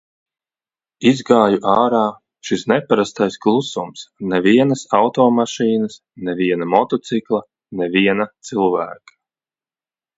Izgāju 1.09 1.59
ārā, 1.73 1.99
šis 2.49 2.65
neparastais 2.73 3.37
klusums, 3.45 4.07
nevienas 4.33 4.85
automašīnas, 5.03 6.01
ne 6.27 6.39
viena 6.43 6.73
motocikla, 6.75 7.47
ne 7.83 7.95
viena 7.99 8.33
cilvēka. 8.51 9.21